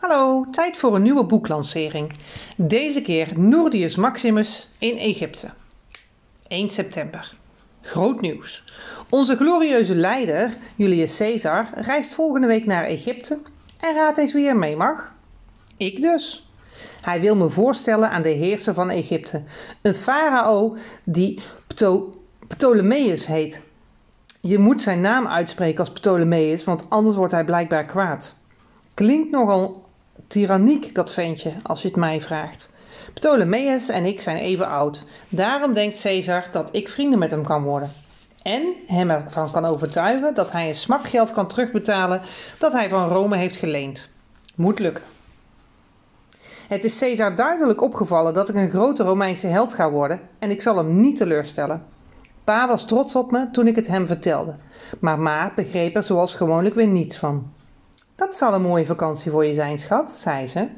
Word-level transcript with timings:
Hallo, 0.00 0.46
tijd 0.50 0.76
voor 0.76 0.94
een 0.94 1.02
nieuwe 1.02 1.24
boeklancering. 1.24 2.12
Deze 2.56 3.02
keer 3.02 3.38
Noordius 3.38 3.96
Maximus 3.96 4.68
in 4.78 4.96
Egypte. 4.96 5.48
1 6.48 6.70
september. 6.70 7.32
Groot 7.80 8.20
nieuws. 8.20 8.64
Onze 9.10 9.36
glorieuze 9.36 9.94
leider, 9.94 10.56
Julius 10.76 11.16
Caesar, 11.16 11.68
reist 11.74 12.14
volgende 12.14 12.46
week 12.46 12.66
naar 12.66 12.84
Egypte 12.84 13.38
en 13.80 13.94
raadt 13.94 14.18
eens 14.18 14.32
wie 14.32 14.48
er 14.48 14.56
mee 14.56 14.76
mag. 14.76 15.14
Ik 15.76 16.00
dus. 16.02 16.50
Hij 17.00 17.20
wil 17.20 17.36
me 17.36 17.48
voorstellen 17.48 18.10
aan 18.10 18.22
de 18.22 18.28
heerser 18.28 18.74
van 18.74 18.90
Egypte, 18.90 19.42
een 19.82 19.94
farao 19.94 20.76
die 21.04 21.40
Pto 21.66 22.20
Ptolemeus 22.46 23.26
heet. 23.26 23.60
Je 24.40 24.58
moet 24.58 24.82
zijn 24.82 25.00
naam 25.00 25.26
uitspreken 25.26 25.78
als 25.78 25.92
Ptolemeus, 25.92 26.64
want 26.64 26.90
anders 26.90 27.16
wordt 27.16 27.32
hij 27.32 27.44
blijkbaar 27.44 27.84
kwaad. 27.84 28.36
Klinkt 28.94 29.30
nogal 29.30 29.86
tyranniek, 30.28 30.94
dat 30.94 31.12
ventje, 31.12 31.52
als 31.62 31.82
je 31.82 31.88
het 31.88 31.96
mij 31.96 32.20
vraagt. 32.20 32.70
Ptolemeus 33.14 33.88
en 33.88 34.04
ik 34.04 34.20
zijn 34.20 34.36
even 34.36 34.68
oud. 34.68 35.04
Daarom 35.28 35.74
denkt 35.74 36.00
Caesar 36.00 36.48
dat 36.52 36.68
ik 36.72 36.88
vrienden 36.88 37.18
met 37.18 37.30
hem 37.30 37.44
kan 37.44 37.62
worden. 37.62 37.90
En 38.42 38.72
hem 38.86 39.10
ervan 39.10 39.50
kan 39.50 39.64
overtuigen 39.64 40.34
dat 40.34 40.52
hij 40.52 40.68
een 40.68 40.74
smakgeld 40.74 41.30
kan 41.30 41.48
terugbetalen 41.48 42.20
dat 42.58 42.72
hij 42.72 42.88
van 42.88 43.08
Rome 43.08 43.36
heeft 43.36 43.56
geleend. 43.56 44.08
Moet 44.54 44.78
lukken. 44.78 45.04
Het 46.68 46.84
is 46.84 46.98
Caesar 46.98 47.34
duidelijk 47.34 47.82
opgevallen 47.82 48.34
dat 48.34 48.48
ik 48.48 48.54
een 48.54 48.70
grote 48.70 49.02
Romeinse 49.02 49.46
held 49.46 49.74
ga 49.74 49.90
worden 49.90 50.20
en 50.38 50.50
ik 50.50 50.62
zal 50.62 50.76
hem 50.76 51.00
niet 51.00 51.16
teleurstellen. 51.16 51.82
Pa 52.44 52.66
was 52.66 52.86
trots 52.86 53.14
op 53.14 53.30
me 53.30 53.50
toen 53.50 53.66
ik 53.66 53.76
het 53.76 53.86
hem 53.86 54.06
vertelde, 54.06 54.54
maar 55.00 55.18
Ma 55.18 55.52
begreep 55.54 55.96
er 55.96 56.02
zoals 56.02 56.34
gewoonlijk 56.34 56.74
weer 56.74 56.86
niets 56.86 57.16
van. 57.16 57.52
Dat 58.18 58.36
zal 58.36 58.54
een 58.54 58.62
mooie 58.62 58.86
vakantie 58.86 59.30
voor 59.30 59.46
je 59.46 59.54
zijn, 59.54 59.78
schat, 59.78 60.10
zei 60.10 60.46
ze. 60.46 60.68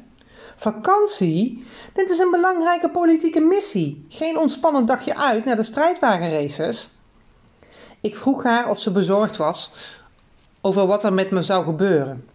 Vakantie? 0.55 1.65
Dit 1.93 2.09
is 2.09 2.19
een 2.19 2.31
belangrijke 2.31 2.89
politieke 2.89 3.39
missie. 3.39 4.05
Geen 4.09 4.37
ontspannend 4.37 4.87
dagje 4.87 5.15
uit 5.15 5.45
naar 5.45 5.55
de 5.55 5.63
strijdwagenraces. 5.63 6.91
Ik 8.01 8.17
vroeg 8.17 8.43
haar 8.43 8.69
of 8.69 8.79
ze 8.79 8.91
bezorgd 8.91 9.37
was 9.37 9.73
over 10.61 10.87
wat 10.87 11.03
er 11.03 11.13
met 11.13 11.31
me 11.31 11.41
zou 11.41 11.65
gebeuren. 11.65 12.27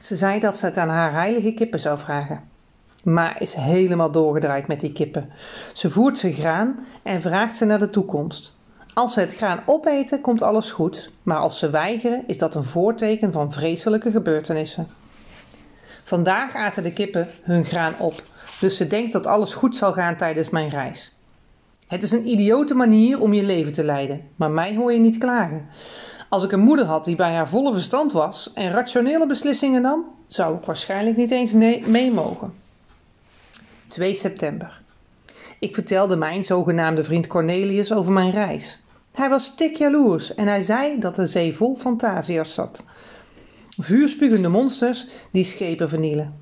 Ze 0.00 0.16
zei 0.16 0.40
dat 0.40 0.56
ze 0.56 0.64
het 0.64 0.76
aan 0.76 0.88
haar 0.88 1.12
heilige 1.12 1.52
kippen 1.52 1.80
zou 1.80 1.98
vragen. 1.98 2.48
Ma 3.04 3.38
is 3.38 3.54
helemaal 3.54 4.10
doorgedraaid 4.10 4.66
met 4.66 4.80
die 4.80 4.92
kippen. 4.92 5.30
Ze 5.72 5.90
voert 5.90 6.18
ze 6.18 6.32
graan 6.32 6.86
en 7.02 7.22
vraagt 7.22 7.56
ze 7.56 7.64
naar 7.64 7.78
de 7.78 7.90
toekomst. 7.90 8.57
Als 8.98 9.12
ze 9.12 9.20
het 9.20 9.36
graan 9.36 9.62
opeten, 9.66 10.20
komt 10.20 10.42
alles 10.42 10.70
goed, 10.70 11.10
maar 11.22 11.38
als 11.38 11.58
ze 11.58 11.70
weigeren, 11.70 12.24
is 12.26 12.38
dat 12.38 12.54
een 12.54 12.64
voorteken 12.64 13.32
van 13.32 13.52
vreselijke 13.52 14.10
gebeurtenissen. 14.10 14.88
Vandaag 16.04 16.54
aten 16.54 16.82
de 16.82 16.92
kippen 16.92 17.28
hun 17.42 17.64
graan 17.64 17.94
op, 17.98 18.22
dus 18.60 18.76
ze 18.76 18.86
denkt 18.86 19.12
dat 19.12 19.26
alles 19.26 19.54
goed 19.54 19.76
zal 19.76 19.92
gaan 19.92 20.16
tijdens 20.16 20.50
mijn 20.50 20.68
reis. 20.68 21.14
Het 21.88 22.02
is 22.02 22.12
een 22.12 22.28
idiote 22.28 22.74
manier 22.74 23.20
om 23.20 23.32
je 23.32 23.42
leven 23.42 23.72
te 23.72 23.84
leiden, 23.84 24.28
maar 24.36 24.50
mij 24.50 24.76
hoor 24.76 24.92
je 24.92 25.00
niet 25.00 25.18
klagen. 25.18 25.68
Als 26.28 26.44
ik 26.44 26.52
een 26.52 26.60
moeder 26.60 26.86
had 26.86 27.04
die 27.04 27.16
bij 27.16 27.34
haar 27.34 27.48
volle 27.48 27.72
verstand 27.72 28.12
was 28.12 28.52
en 28.54 28.70
rationele 28.70 29.26
beslissingen 29.26 29.82
nam, 29.82 30.04
zou 30.26 30.56
ik 30.56 30.64
waarschijnlijk 30.64 31.16
niet 31.16 31.30
eens 31.30 31.52
mee 31.86 32.12
mogen. 32.12 32.54
2 33.88 34.14
september. 34.14 34.80
Ik 35.58 35.74
vertelde 35.74 36.16
mijn 36.16 36.44
zogenaamde 36.44 37.04
vriend 37.04 37.26
Cornelius 37.26 37.92
over 37.92 38.12
mijn 38.12 38.30
reis. 38.30 38.78
Hij 39.12 39.28
was 39.28 39.44
stik 39.44 39.76
jaloers 39.76 40.34
en 40.34 40.46
hij 40.46 40.62
zei 40.62 41.00
dat 41.00 41.14
de 41.14 41.26
zee 41.26 41.56
vol 41.56 41.76
fantasiërs 41.76 42.54
zat. 42.54 42.84
Vuurspugende 43.80 44.48
monsters 44.48 45.06
die 45.30 45.44
schepen 45.44 45.88
vernielen. 45.88 46.34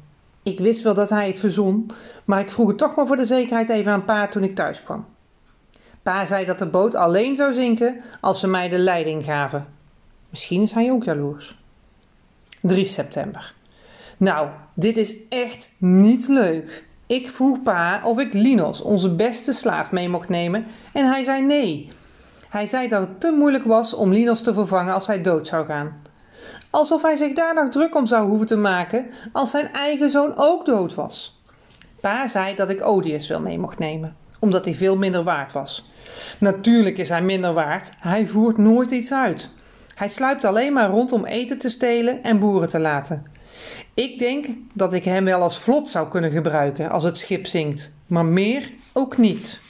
Ik 0.43 0.59
wist 0.59 0.83
wel 0.83 0.95
dat 0.95 1.11
hij 1.11 1.27
het 1.27 1.39
verzon, 1.39 1.91
maar 2.25 2.41
ik 2.41 2.51
vroeg 2.51 2.69
het 2.69 2.79
toch 2.79 2.95
maar 2.95 3.07
voor 3.07 3.17
de 3.17 3.27
zekerheid 3.27 3.69
even 3.69 3.93
aan 3.93 4.05
pa 4.05 4.29
toen 4.29 4.45
ik 4.45 4.55
thuis 4.55 4.83
kwam. 4.83 5.05
Pa 6.03 6.27
zei 6.27 6.45
dat 6.45 6.59
de 6.59 6.67
boot 6.67 6.95
alleen 6.95 7.37
zou 7.37 7.53
zinken 7.53 8.01
als 8.21 8.41
ze 8.41 8.47
mij 8.47 8.69
de 8.69 8.79
leiding 8.79 9.25
gaven. 9.25 9.67
Misschien 10.31 10.63
is 10.63 10.73
hij 10.73 10.91
ook 10.91 11.05
jaloers. 11.05 11.57
3 12.61 12.85
september. 12.85 13.55
Nou, 14.17 14.49
dit 14.75 14.97
is 14.97 15.15
echt 15.29 15.73
niet 15.79 16.29
leuk. 16.29 16.85
Ik 17.07 17.31
vroeg 17.31 17.63
pa 17.63 18.01
of 18.05 18.19
ik 18.19 18.33
Linos, 18.33 18.81
onze 18.81 19.15
beste 19.15 19.53
slaaf, 19.53 19.93
mee 19.93 20.09
mocht 20.09 20.29
nemen 20.29 20.67
en 20.93 21.07
hij 21.07 21.23
zei 21.23 21.43
nee. 21.43 21.89
Hij 22.49 22.67
zei 22.67 22.89
dat 22.89 23.01
het 23.01 23.21
te 23.21 23.31
moeilijk 23.31 23.65
was 23.65 23.95
om 23.95 24.13
Linos 24.13 24.41
te 24.41 24.55
vervangen 24.55 24.95
als 24.95 25.07
hij 25.07 25.23
dood 25.23 25.47
zou 25.47 25.67
gaan. 25.67 26.03
Alsof 26.71 27.03
hij 27.03 27.17
zich 27.17 27.33
daar 27.33 27.55
nog 27.55 27.69
druk 27.69 27.95
om 27.95 28.07
zou 28.07 28.29
hoeven 28.29 28.47
te 28.47 28.57
maken 28.57 29.07
als 29.33 29.51
zijn 29.51 29.73
eigen 29.73 30.11
zoon 30.11 30.37
ook 30.37 30.67
dood 30.67 30.95
was. 30.95 31.41
Pa 32.01 32.29
zei 32.29 32.55
dat 32.55 32.71
ik 32.71 32.87
Odius 32.87 33.29
wel 33.29 33.41
mee 33.41 33.59
mocht 33.59 33.79
nemen, 33.79 34.17
omdat 34.39 34.65
hij 34.65 34.75
veel 34.75 34.97
minder 34.97 35.25
waard 35.25 35.53
was. 35.53 35.91
Natuurlijk 36.39 36.99
is 36.99 37.09
hij 37.09 37.23
minder 37.23 37.53
waard, 37.53 37.93
hij 37.99 38.27
voert 38.27 38.59
nooit 38.59 38.91
iets 38.91 39.13
uit. 39.13 39.51
Hij 39.95 40.09
sluipt 40.09 40.45
alleen 40.45 40.73
maar 40.73 40.91
rond 40.91 41.13
om 41.13 41.25
eten 41.25 41.59
te 41.59 41.69
stelen 41.69 42.23
en 42.23 42.39
boeren 42.39 42.69
te 42.69 42.79
laten. 42.79 43.23
Ik 43.95 44.19
denk 44.19 44.47
dat 44.75 44.93
ik 44.93 45.05
hem 45.05 45.25
wel 45.25 45.43
als 45.43 45.59
vlot 45.59 45.89
zou 45.89 46.09
kunnen 46.09 46.31
gebruiken 46.31 46.91
als 46.91 47.05
het 47.05 47.19
schip 47.19 47.47
zinkt, 47.47 47.93
maar 48.07 48.25
meer 48.25 48.73
ook 48.93 49.17
niet. 49.17 49.61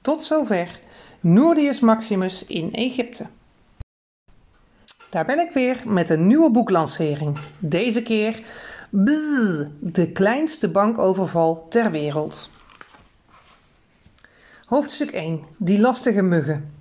Tot 0.00 0.24
zover 0.24 0.80
Noordius 1.22 1.80
Maximus 1.80 2.44
in 2.44 2.72
Egypte. 2.72 3.26
Daar 5.10 5.24
ben 5.24 5.38
ik 5.38 5.50
weer 5.50 5.82
met 5.86 6.10
een 6.10 6.26
nieuwe 6.26 6.50
boeklancering. 6.50 7.38
Deze 7.58 8.02
keer 8.02 8.42
de 9.80 10.10
kleinste 10.12 10.68
bankoverval 10.68 11.66
ter 11.68 11.90
wereld. 11.90 12.50
Hoofdstuk 14.64 15.10
1. 15.10 15.40
Die 15.56 15.80
lastige 15.80 16.22
muggen. 16.22 16.74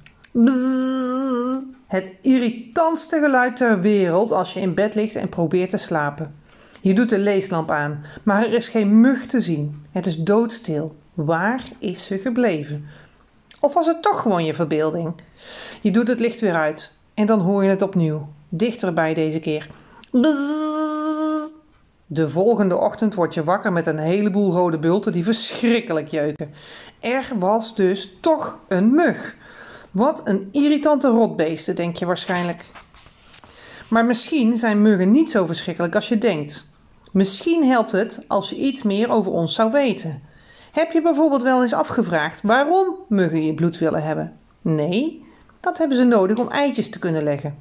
Het 1.88 2.14
irritantste 2.22 3.20
geluid 3.20 3.58
ter 3.58 3.82
wereld 3.82 4.32
als 4.32 4.54
je 4.54 4.60
in 4.60 4.74
bed 4.74 4.96
ligt 4.96 5.16
en 5.16 5.30
probeert 5.30 5.70
te 5.70 5.78
slapen. 5.78 6.36
Je 6.82 6.94
doet 6.94 7.10
de 7.10 7.20
leeslamp 7.20 7.72
aan, 7.72 8.06
maar 8.24 8.44
er 8.44 8.54
is 8.54 8.68
geen 8.68 9.02
mug 9.02 9.26
te 9.26 9.42
zien. 9.42 9.86
Het 9.92 10.06
is 10.06 10.18
doodstil. 10.18 10.96
Waar 11.14 11.64
is 11.80 12.06
ze 12.06 12.18
gebleven? 12.18 12.86
Of 13.60 13.74
was 13.74 13.88
het 13.88 14.02
toch 14.02 14.22
gewoon 14.22 14.46
je 14.46 14.54
verbeelding? 14.54 15.14
Je 15.82 15.92
doet 15.92 16.08
het 16.08 16.20
licht 16.20 16.40
weer 16.40 16.56
uit 16.56 16.94
en 17.14 17.26
dan 17.26 17.40
hoor 17.40 17.64
je 17.64 17.70
het 17.70 17.82
opnieuw, 17.82 18.28
dichterbij 18.50 19.14
deze 19.14 19.40
keer. 19.40 19.70
De 22.06 22.30
volgende 22.30 22.78
ochtend 22.78 23.14
word 23.14 23.34
je 23.34 23.44
wakker 23.44 23.72
met 23.72 23.88
een 23.88 23.98
heleboel 23.98 24.52
rode 24.52 24.78
bulten 24.78 25.12
die 25.12 25.24
verschrikkelijk 25.24 26.08
jeuken. 26.08 26.54
Er 27.00 27.32
was 27.36 27.76
dus 27.76 28.18
toch 28.20 28.58
een 28.68 28.92
mug. 28.92 29.36
Wat 29.92 30.22
een 30.28 30.50
irritante 30.52 31.08
rotbeesten, 31.08 31.76
denk 31.76 31.96
je 31.96 32.06
waarschijnlijk. 32.06 32.66
Maar 33.90 34.06
misschien 34.06 34.58
zijn 34.58 34.82
muggen 34.82 35.12
niet 35.12 35.32
zo 35.32 35.46
verschrikkelijk 35.46 35.96
als 35.96 36.08
je 36.08 36.18
denkt. 36.18 36.68
Misschien 37.12 37.64
helpt 37.64 37.92
het 37.92 38.26
als 38.28 38.50
je 38.50 38.56
iets 38.56 38.84
meer 38.84 39.10
over 39.10 39.32
ons 39.32 39.56
zou 39.56 39.72
weten. 39.72 40.22
Heb 40.72 40.92
je 40.92 41.02
bijvoorbeeld 41.02 41.44
wel 41.44 41.62
eens 41.62 41.74
afgevraagd 41.74 42.42
waarom 42.42 42.96
muggen 43.08 43.46
je 43.46 43.54
bloed 43.54 43.78
willen 43.78 44.04
hebben? 44.04 44.38
Nee, 44.62 45.26
dat 45.60 45.78
hebben 45.78 45.98
ze 45.98 46.04
nodig 46.04 46.38
om 46.38 46.48
eitjes 46.48 46.90
te 46.90 47.00
kunnen 47.00 47.24
leggen. 47.24 47.58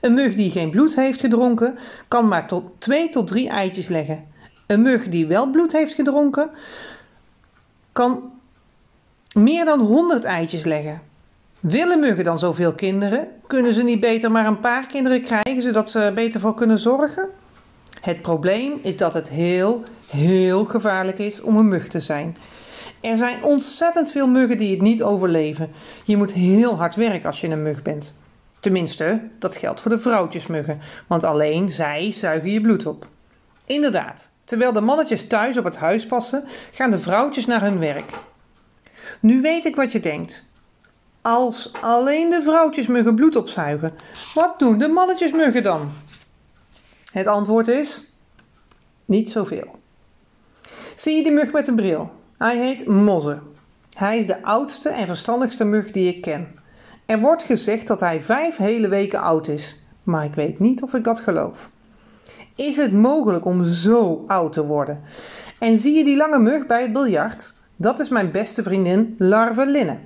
Een 0.00 0.14
mug 0.14 0.34
die 0.34 0.50
geen 0.50 0.70
bloed 0.70 0.94
heeft 0.94 1.20
gedronken, 1.20 1.78
kan 2.08 2.28
maar 2.28 2.46
tot 2.46 2.64
2 2.78 3.08
tot 3.08 3.26
3 3.26 3.48
eitjes 3.48 3.88
leggen. 3.88 4.24
Een 4.66 4.82
mug 4.82 5.08
die 5.08 5.26
wel 5.26 5.50
bloed 5.50 5.72
heeft 5.72 5.92
gedronken, 5.92 6.50
kan 7.92 8.32
meer 9.32 9.64
dan 9.64 9.80
100 9.80 10.24
eitjes 10.24 10.64
leggen. 10.64 11.02
Willen 11.60 12.00
muggen 12.00 12.24
dan 12.24 12.38
zoveel 12.38 12.72
kinderen? 12.72 13.28
Kunnen 13.46 13.72
ze 13.72 13.82
niet 13.82 14.00
beter 14.00 14.30
maar 14.30 14.46
een 14.46 14.60
paar 14.60 14.86
kinderen 14.86 15.22
krijgen, 15.22 15.62
zodat 15.62 15.90
ze 15.90 16.00
er 16.00 16.12
beter 16.12 16.40
voor 16.40 16.54
kunnen 16.54 16.78
zorgen? 16.78 17.28
Het 18.00 18.22
probleem 18.22 18.78
is 18.82 18.96
dat 18.96 19.14
het 19.14 19.28
heel, 19.28 19.82
heel 20.12 20.64
gevaarlijk 20.64 21.18
is 21.18 21.40
om 21.40 21.56
een 21.56 21.68
mug 21.68 21.88
te 21.88 22.00
zijn. 22.00 22.36
Er 23.00 23.16
zijn 23.16 23.44
ontzettend 23.44 24.10
veel 24.10 24.28
muggen 24.28 24.58
die 24.58 24.70
het 24.70 24.80
niet 24.80 25.02
overleven. 25.02 25.70
Je 26.04 26.16
moet 26.16 26.32
heel 26.32 26.76
hard 26.76 26.94
werken 26.94 27.26
als 27.26 27.40
je 27.40 27.48
een 27.48 27.62
mug 27.62 27.82
bent. 27.82 28.14
Tenminste, 28.60 29.20
dat 29.38 29.56
geldt 29.56 29.80
voor 29.80 29.90
de 29.90 29.98
vrouwtjesmuggen, 29.98 30.80
want 31.06 31.24
alleen 31.24 31.70
zij 31.70 32.12
zuigen 32.12 32.50
je 32.50 32.60
bloed 32.60 32.86
op. 32.86 33.06
Inderdaad, 33.66 34.30
terwijl 34.44 34.72
de 34.72 34.80
mannetjes 34.80 35.26
thuis 35.26 35.58
op 35.58 35.64
het 35.64 35.76
huis 35.76 36.06
passen, 36.06 36.44
gaan 36.72 36.90
de 36.90 36.98
vrouwtjes 36.98 37.46
naar 37.46 37.62
hun 37.62 37.78
werk. 37.78 38.10
Nu 39.20 39.40
weet 39.40 39.64
ik 39.64 39.76
wat 39.76 39.92
je 39.92 40.00
denkt. 40.00 40.44
Als 41.20 41.72
alleen 41.80 42.30
de 42.30 42.42
vrouwtjesmuggen 42.42 43.14
bloed 43.14 43.36
opzuigen, 43.36 43.92
wat 44.34 44.58
doen 44.58 44.78
de 44.78 44.88
mannetjesmuggen 44.88 45.62
dan? 45.62 45.90
Het 47.12 47.26
antwoord 47.26 47.68
is: 47.68 48.04
niet 49.04 49.30
zoveel. 49.30 49.80
Zie 50.96 51.16
je 51.16 51.22
die 51.22 51.32
mug 51.32 51.52
met 51.52 51.68
een 51.68 51.76
bril? 51.76 52.10
Hij 52.38 52.58
heet 52.58 52.86
Mozze. 52.86 53.38
Hij 53.92 54.18
is 54.18 54.26
de 54.26 54.42
oudste 54.42 54.88
en 54.88 55.06
verstandigste 55.06 55.64
mug 55.64 55.90
die 55.90 56.14
ik 56.14 56.22
ken. 56.22 56.48
Er 57.06 57.20
wordt 57.20 57.42
gezegd 57.42 57.86
dat 57.86 58.00
hij 58.00 58.20
vijf 58.20 58.56
hele 58.56 58.88
weken 58.88 59.20
oud 59.20 59.48
is, 59.48 59.78
maar 60.02 60.24
ik 60.24 60.34
weet 60.34 60.58
niet 60.58 60.82
of 60.82 60.94
ik 60.94 61.04
dat 61.04 61.20
geloof. 61.20 61.70
Is 62.56 62.76
het 62.76 62.92
mogelijk 62.92 63.44
om 63.44 63.64
zo 63.64 64.24
oud 64.26 64.52
te 64.52 64.64
worden? 64.64 65.00
En 65.58 65.78
zie 65.78 65.94
je 65.94 66.04
die 66.04 66.16
lange 66.16 66.38
mug 66.38 66.66
bij 66.66 66.82
het 66.82 66.92
biljart? 66.92 67.54
Dat 67.76 68.00
is 68.00 68.08
mijn 68.08 68.30
beste 68.30 68.62
vriendin 68.62 69.14
Larve 69.18 69.66
Linne. 69.66 69.98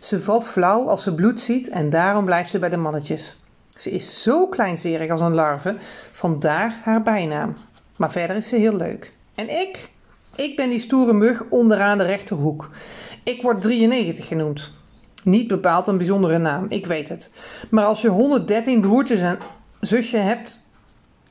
Ze 0.00 0.20
valt 0.20 0.46
flauw 0.46 0.88
als 0.88 1.02
ze 1.02 1.14
bloed 1.14 1.40
ziet 1.40 1.68
en 1.68 1.90
daarom 1.90 2.24
blijft 2.24 2.50
ze 2.50 2.58
bij 2.58 2.68
de 2.68 2.76
mannetjes. 2.76 3.36
Ze 3.66 3.90
is 3.90 4.22
zo 4.22 4.46
kleinzerig 4.46 5.10
als 5.10 5.20
een 5.20 5.34
larve, 5.34 5.76
vandaar 6.12 6.80
haar 6.82 7.02
bijnaam. 7.02 7.56
Maar 7.96 8.10
verder 8.10 8.36
is 8.36 8.48
ze 8.48 8.56
heel 8.56 8.76
leuk. 8.76 9.18
En 9.40 9.60
ik? 9.60 9.90
Ik 10.36 10.56
ben 10.56 10.68
die 10.68 10.80
stoere 10.80 11.12
mug 11.12 11.44
onderaan 11.48 11.98
de 11.98 12.04
rechterhoek. 12.04 12.70
Ik 13.24 13.42
word 13.42 13.62
93 13.62 14.26
genoemd. 14.26 14.72
Niet 15.24 15.48
bepaald 15.48 15.86
een 15.86 15.96
bijzondere 15.96 16.38
naam, 16.38 16.66
ik 16.68 16.86
weet 16.86 17.08
het. 17.08 17.30
Maar 17.70 17.84
als 17.84 18.00
je 18.00 18.08
113 18.08 18.80
broertjes 18.80 19.20
en 19.20 19.38
zusje 19.78 20.16
hebt, 20.16 20.64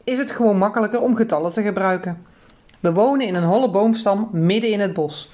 is 0.04 0.18
het 0.18 0.32
gewoon 0.32 0.58
makkelijker 0.58 1.02
om 1.02 1.16
getallen 1.16 1.52
te 1.52 1.62
gebruiken. 1.62 2.26
We 2.80 2.94
wonen 2.94 3.28
in 3.28 3.36
een 3.36 3.44
holle 3.44 3.70
boomstam 3.70 4.30
midden 4.32 4.72
in 4.72 4.80
het 4.80 4.94
bos. 4.94 5.30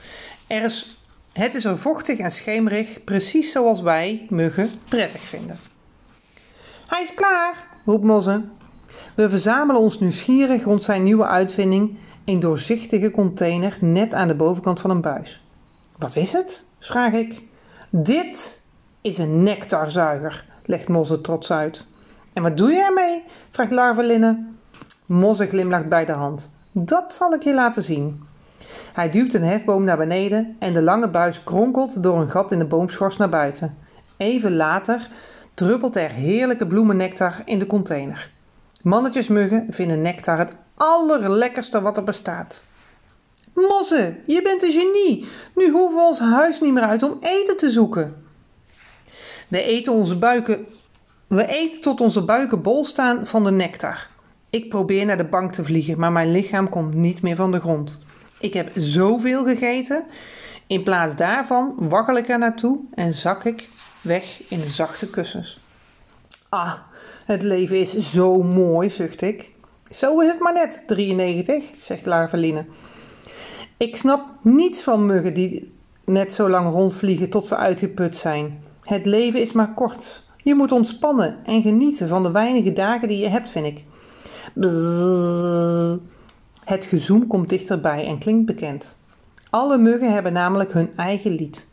Er 0.47 0.63
is, 0.63 0.99
het 1.33 1.55
is 1.55 1.65
er 1.65 1.77
vochtig 1.77 2.19
en 2.19 2.31
schemerig, 2.31 3.03
precies 3.03 3.51
zoals 3.51 3.81
wij, 3.81 4.25
muggen, 4.29 4.69
prettig 4.89 5.21
vinden. 5.21 5.59
Hij 6.87 7.01
is 7.01 7.13
klaar, 7.13 7.67
roept 7.85 8.03
Mosse. 8.03 8.43
We 9.15 9.29
verzamelen 9.29 9.81
ons 9.81 9.99
nieuwsgierig 9.99 10.63
rond 10.63 10.83
zijn 10.83 11.03
nieuwe 11.03 11.25
uitvinding, 11.25 11.97
een 12.25 12.39
doorzichtige 12.39 13.11
container 13.11 13.77
net 13.79 14.13
aan 14.13 14.27
de 14.27 14.35
bovenkant 14.35 14.79
van 14.79 14.89
een 14.89 15.01
buis. 15.01 15.41
Wat 15.97 16.15
is 16.15 16.31
het? 16.31 16.65
vraag 16.79 17.13
ik. 17.13 17.43
Dit 17.89 18.61
is 19.01 19.17
een 19.17 19.43
nectarzuiger, 19.43 20.45
legt 20.65 20.87
Mosse 20.87 21.21
trots 21.21 21.51
uit. 21.51 21.85
En 22.33 22.43
wat 22.43 22.57
doe 22.57 22.71
je 22.71 22.83
ermee? 22.83 23.23
vraagt 23.49 23.71
Larvelinne. 23.71 24.45
Mosse 25.05 25.47
glimlacht 25.47 25.89
bij 25.89 26.05
de 26.05 26.11
hand. 26.11 26.51
Dat 26.71 27.13
zal 27.13 27.33
ik 27.33 27.43
je 27.43 27.53
laten 27.53 27.83
zien. 27.83 28.23
Hij 28.93 29.09
duwt 29.09 29.33
een 29.33 29.43
hefboom 29.43 29.83
naar 29.83 29.97
beneden 29.97 30.55
en 30.59 30.73
de 30.73 30.81
lange 30.81 31.09
buis 31.09 31.43
kronkelt 31.43 32.03
door 32.03 32.21
een 32.21 32.29
gat 32.29 32.51
in 32.51 32.59
de 32.59 32.65
boomschors 32.65 33.17
naar 33.17 33.29
buiten. 33.29 33.77
Even 34.17 34.55
later 34.55 35.07
druppelt 35.53 35.95
er 35.95 36.11
heerlijke 36.11 36.67
bloemennectar 36.67 37.41
in 37.45 37.59
de 37.59 37.67
container. 37.67 38.33
Mannetjesmuggen 38.85 39.65
vinden 39.69 40.01
nectar 40.01 40.37
het 40.37 40.53
allerlekkerste 40.75 41.81
wat 41.81 41.97
er 41.97 42.03
bestaat. 42.03 42.63
Mosse, 43.53 44.15
je 44.25 44.41
bent 44.41 44.63
een 44.63 44.71
genie. 44.71 45.25
Nu 45.55 45.71
hoeven 45.71 45.97
we 45.97 46.05
ons 46.07 46.19
huis 46.19 46.61
niet 46.61 46.73
meer 46.73 46.83
uit 46.83 47.03
om 47.03 47.17
eten 47.19 47.57
te 47.57 47.69
zoeken. 47.69 48.25
We 49.47 49.61
eten, 49.61 49.93
onze 49.93 50.17
buiken, 50.17 50.65
we 51.27 51.47
eten 51.47 51.81
tot 51.81 52.01
onze 52.01 52.21
buiken 52.21 52.61
bol 52.61 52.85
staan 52.85 53.27
van 53.27 53.43
de 53.43 53.51
nectar. 53.51 54.09
Ik 54.49 54.69
probeer 54.69 55.05
naar 55.05 55.17
de 55.17 55.25
bank 55.25 55.53
te 55.53 55.63
vliegen, 55.63 55.99
maar 55.99 56.11
mijn 56.11 56.31
lichaam 56.31 56.69
komt 56.69 56.93
niet 56.93 57.21
meer 57.21 57.35
van 57.35 57.51
de 57.51 57.59
grond. 57.59 57.99
Ik 58.39 58.53
heb 58.53 58.71
zoveel 58.75 59.43
gegeten. 59.43 60.03
In 60.67 60.83
plaats 60.83 61.15
daarvan 61.15 61.75
waggel 61.77 62.17
ik 62.17 62.27
er 62.27 62.39
naartoe 62.39 62.79
en 62.93 63.13
zak 63.13 63.43
ik 63.43 63.69
weg 64.01 64.49
in 64.49 64.59
de 64.59 64.69
zachte 64.69 65.09
kussens. 65.09 65.63
Ah, 66.55 66.73
het 67.25 67.43
leven 67.43 67.79
is 67.79 68.11
zo 68.11 68.43
mooi, 68.43 68.89
zucht 68.89 69.21
ik. 69.21 69.55
Zo 69.89 70.19
is 70.19 70.27
het 70.27 70.39
maar 70.39 70.53
net, 70.53 70.83
93, 70.87 71.63
zegt 71.77 72.05
Larveline. 72.05 72.65
Ik 73.77 73.95
snap 73.95 74.25
niets 74.41 74.81
van 74.81 75.05
muggen 75.05 75.33
die 75.33 75.73
net 76.05 76.33
zo 76.33 76.49
lang 76.49 76.71
rondvliegen 76.71 77.29
tot 77.29 77.47
ze 77.47 77.55
uitgeput 77.55 78.17
zijn. 78.17 78.63
Het 78.81 79.05
leven 79.05 79.41
is 79.41 79.51
maar 79.51 79.73
kort. 79.73 80.23
Je 80.37 80.55
moet 80.55 80.71
ontspannen 80.71 81.37
en 81.45 81.61
genieten 81.61 82.07
van 82.07 82.23
de 82.23 82.31
weinige 82.31 82.73
dagen 82.73 83.07
die 83.07 83.17
je 83.17 83.27
hebt, 83.27 83.49
vind 83.49 83.65
ik. 83.65 83.83
Het 86.63 86.85
gezoem 86.85 87.27
komt 87.27 87.49
dichterbij 87.49 88.07
en 88.07 88.17
klinkt 88.17 88.45
bekend. 88.45 88.97
Alle 89.49 89.77
muggen 89.77 90.13
hebben 90.13 90.33
namelijk 90.33 90.73
hun 90.73 90.89
eigen 90.95 91.31
lied. 91.31 91.67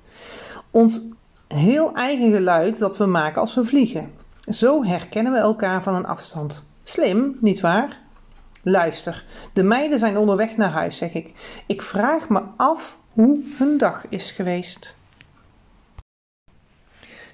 Ons 0.70 1.00
heel 1.48 1.94
eigen 1.94 2.32
geluid 2.32 2.78
dat 2.78 2.96
we 2.96 3.06
maken 3.06 3.40
als 3.40 3.54
we 3.54 3.64
vliegen. 3.64 4.20
Zo 4.48 4.84
herkennen 4.84 5.32
we 5.32 5.38
elkaar 5.38 5.82
van 5.82 5.94
een 5.94 6.06
afstand. 6.06 6.70
Slim, 6.84 7.36
nietwaar? 7.40 8.00
Luister, 8.62 9.24
de 9.52 9.62
meiden 9.62 9.98
zijn 9.98 10.16
onderweg 10.16 10.56
naar 10.56 10.70
huis, 10.70 10.96
zeg 10.96 11.14
ik. 11.14 11.32
Ik 11.66 11.82
vraag 11.82 12.28
me 12.28 12.42
af 12.56 12.98
hoe 13.12 13.40
hun 13.58 13.78
dag 13.78 14.04
is 14.08 14.30
geweest. 14.30 14.96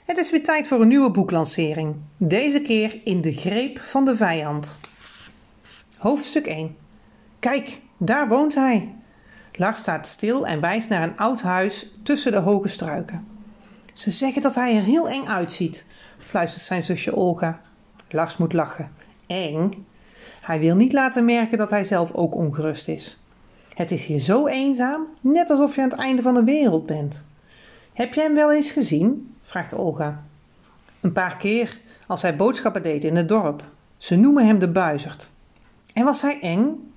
Het 0.04 0.18
is 0.18 0.30
weer 0.30 0.44
tijd 0.44 0.68
voor 0.68 0.80
een 0.80 0.88
nieuwe 0.88 1.10
boeklancering. 1.10 1.96
Deze 2.16 2.62
keer 2.62 3.00
in 3.04 3.20
de 3.20 3.32
greep 3.32 3.80
van 3.80 4.04
de 4.04 4.16
vijand. 4.16 4.80
Hoofdstuk 5.98 6.46
1. 6.46 6.76
Kijk, 7.38 7.80
daar 7.96 8.28
woont 8.28 8.54
hij. 8.54 8.94
Lars 9.52 9.78
staat 9.78 10.06
stil 10.06 10.46
en 10.46 10.60
wijst 10.60 10.88
naar 10.88 11.02
een 11.02 11.16
oud 11.16 11.40
huis 11.40 11.90
tussen 12.02 12.32
de 12.32 12.38
hoge 12.38 12.68
struiken. 12.68 13.37
Ze 13.98 14.10
zeggen 14.10 14.42
dat 14.42 14.54
hij 14.54 14.76
er 14.76 14.82
heel 14.82 15.08
eng 15.08 15.26
uitziet, 15.26 15.86
fluistert 16.18 16.62
zijn 16.62 16.84
zusje 16.84 17.16
Olga. 17.16 17.60
Lars 18.10 18.36
moet 18.36 18.52
lachen. 18.52 18.90
Eng? 19.26 19.86
Hij 20.40 20.60
wil 20.60 20.76
niet 20.76 20.92
laten 20.92 21.24
merken 21.24 21.58
dat 21.58 21.70
hij 21.70 21.84
zelf 21.84 22.12
ook 22.12 22.34
ongerust 22.34 22.88
is. 22.88 23.18
Het 23.74 23.90
is 23.90 24.04
hier 24.04 24.18
zo 24.18 24.46
eenzaam, 24.46 25.06
net 25.20 25.50
alsof 25.50 25.74
je 25.74 25.82
aan 25.82 25.88
het 25.88 25.98
einde 25.98 26.22
van 26.22 26.34
de 26.34 26.44
wereld 26.44 26.86
bent. 26.86 27.24
Heb 27.92 28.14
jij 28.14 28.24
hem 28.24 28.34
wel 28.34 28.52
eens 28.52 28.70
gezien? 28.70 29.34
vraagt 29.42 29.74
Olga. 29.74 30.24
Een 31.00 31.12
paar 31.12 31.36
keer, 31.36 31.80
als 32.06 32.22
hij 32.22 32.36
boodschappen 32.36 32.82
deed 32.82 33.04
in 33.04 33.16
het 33.16 33.28
dorp. 33.28 33.64
Ze 33.96 34.16
noemen 34.16 34.46
hem 34.46 34.58
de 34.58 34.68
buizerd. 34.68 35.32
En 35.92 36.04
was 36.04 36.22
hij 36.22 36.40
eng? 36.40 36.92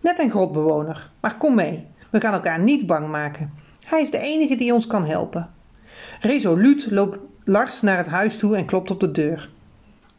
Net 0.00 0.18
een 0.18 0.30
grotbewoner, 0.30 1.10
maar 1.20 1.36
kom 1.36 1.54
mee. 1.54 1.86
We 2.10 2.20
gaan 2.20 2.34
elkaar 2.34 2.60
niet 2.60 2.86
bang 2.86 3.08
maken. 3.08 3.52
Hij 3.86 4.00
is 4.00 4.10
de 4.10 4.18
enige 4.18 4.54
die 4.54 4.74
ons 4.74 4.86
kan 4.86 5.04
helpen. 5.04 5.54
Resoluut 6.20 6.90
loopt 6.90 7.18
Lars 7.44 7.82
naar 7.82 7.96
het 7.96 8.06
huis 8.06 8.36
toe 8.36 8.56
en 8.56 8.64
klopt 8.64 8.90
op 8.90 9.00
de 9.00 9.10
deur. 9.10 9.50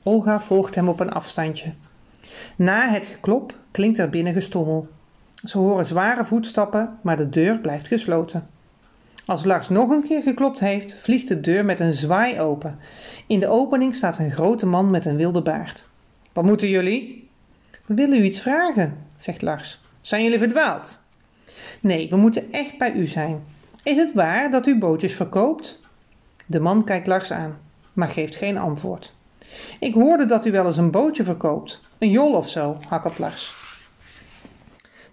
Olga 0.03 0.41
volgt 0.41 0.75
hem 0.75 0.89
op 0.89 0.99
een 0.99 1.11
afstandje. 1.11 1.73
Na 2.57 2.89
het 2.89 3.05
geklop 3.05 3.55
klinkt 3.71 3.97
er 3.97 4.09
binnen 4.09 4.33
gestommel. 4.33 4.87
Ze 5.43 5.57
horen 5.57 5.85
zware 5.85 6.25
voetstappen, 6.25 6.97
maar 7.01 7.17
de 7.17 7.29
deur 7.29 7.59
blijft 7.59 7.87
gesloten. 7.87 8.47
Als 9.25 9.43
Lars 9.43 9.69
nog 9.69 9.89
een 9.89 10.03
keer 10.07 10.21
geklopt 10.21 10.59
heeft, 10.59 10.95
vliegt 10.95 11.27
de 11.27 11.39
deur 11.39 11.65
met 11.65 11.79
een 11.79 11.93
zwaai 11.93 12.39
open. 12.39 12.79
In 13.27 13.39
de 13.39 13.47
opening 13.47 13.95
staat 13.95 14.17
een 14.17 14.31
grote 14.31 14.65
man 14.65 14.89
met 14.89 15.05
een 15.05 15.15
wilde 15.15 15.41
baard. 15.41 15.87
Wat 16.33 16.43
moeten 16.43 16.69
jullie? 16.69 17.29
We 17.85 17.93
willen 17.93 18.19
u 18.19 18.23
iets 18.23 18.39
vragen, 18.39 18.97
zegt 19.17 19.41
Lars. 19.41 19.79
Zijn 20.01 20.23
jullie 20.23 20.39
verdwaald? 20.39 21.03
Nee, 21.81 22.09
we 22.09 22.15
moeten 22.15 22.51
echt 22.51 22.77
bij 22.77 22.93
u 22.93 23.05
zijn. 23.05 23.43
Is 23.83 23.97
het 23.97 24.13
waar 24.13 24.51
dat 24.51 24.67
u 24.67 24.77
bootjes 24.77 25.13
verkoopt? 25.13 25.79
De 26.49 26.59
man 26.59 26.83
kijkt 26.83 27.07
Lars 27.07 27.31
aan, 27.31 27.57
maar 27.93 28.07
geeft 28.07 28.35
geen 28.35 28.57
antwoord. 28.57 29.15
Ik 29.79 29.93
hoorde 29.93 30.25
dat 30.25 30.45
u 30.45 30.51
wel 30.51 30.65
eens 30.65 30.77
een 30.77 30.91
bootje 30.91 31.23
verkoopt. 31.23 31.81
Een 31.97 32.09
jol 32.09 32.33
of 32.33 32.49
zo, 32.49 32.77
hakkelt 32.87 33.19
Lars. 33.19 33.55